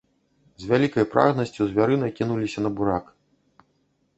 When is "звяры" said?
1.73-1.99